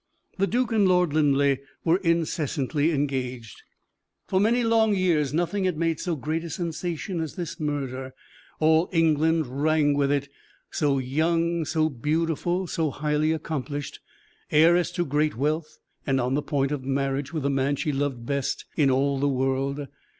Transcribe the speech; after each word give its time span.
The 0.39 0.47
duke 0.47 0.71
and 0.71 0.87
Lord 0.87 1.13
Linleigh 1.13 1.57
were 1.85 1.97
incessantly 1.97 2.89
engaged. 2.91 3.61
For 4.27 4.39
many 4.39 4.63
long 4.63 4.95
years 4.95 5.31
nothing 5.31 5.65
had 5.65 5.77
made 5.77 5.99
so 5.99 6.15
great 6.15 6.43
a 6.43 6.49
sensation 6.49 7.21
as 7.21 7.35
this 7.35 7.59
murder 7.59 8.15
all 8.59 8.89
England 8.91 9.45
rang 9.61 9.93
with 9.93 10.11
it. 10.11 10.27
So 10.71 10.97
young, 10.97 11.65
so 11.65 11.87
beautiful, 11.87 12.65
so 12.65 12.89
highly 12.89 13.31
accomplished, 13.31 13.99
heiress 14.49 14.89
to 14.93 15.05
great 15.05 15.35
wealth, 15.35 15.77
and 16.07 16.19
on 16.19 16.33
the 16.33 16.41
point 16.41 16.71
of 16.71 16.83
marriage 16.83 17.31
with 17.31 17.43
the 17.43 17.51
man 17.51 17.75
she 17.75 17.91
loved 17.91 18.25
best 18.25 18.65
in 18.75 18.89
all 18.89 19.19
the 19.19 19.29
world. 19.29 19.85